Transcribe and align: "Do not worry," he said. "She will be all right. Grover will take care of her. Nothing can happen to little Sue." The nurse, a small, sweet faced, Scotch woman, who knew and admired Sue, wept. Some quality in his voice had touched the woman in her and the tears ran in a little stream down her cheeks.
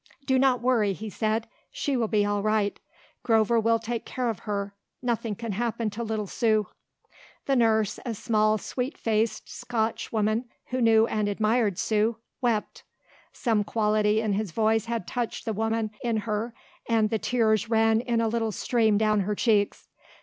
"Do 0.25 0.39
not 0.39 0.63
worry," 0.63 0.93
he 0.93 1.11
said. 1.11 1.47
"She 1.69 1.95
will 1.95 2.07
be 2.07 2.25
all 2.25 2.41
right. 2.41 2.79
Grover 3.21 3.59
will 3.59 3.77
take 3.77 4.03
care 4.03 4.31
of 4.31 4.39
her. 4.49 4.73
Nothing 4.99 5.35
can 5.35 5.51
happen 5.51 5.91
to 5.91 6.01
little 6.03 6.25
Sue." 6.25 6.65
The 7.45 7.55
nurse, 7.55 7.99
a 8.03 8.15
small, 8.15 8.57
sweet 8.57 8.97
faced, 8.97 9.47
Scotch 9.47 10.11
woman, 10.11 10.45
who 10.69 10.81
knew 10.81 11.05
and 11.05 11.29
admired 11.29 11.77
Sue, 11.77 12.17
wept. 12.41 12.81
Some 13.31 13.63
quality 13.63 14.21
in 14.21 14.33
his 14.33 14.49
voice 14.51 14.85
had 14.85 15.05
touched 15.05 15.45
the 15.45 15.53
woman 15.53 15.91
in 16.03 16.17
her 16.25 16.55
and 16.89 17.11
the 17.11 17.19
tears 17.19 17.69
ran 17.69 18.01
in 18.01 18.21
a 18.21 18.27
little 18.27 18.51
stream 18.51 18.97
down 18.97 19.19
her 19.19 19.35
cheeks. 19.35 19.87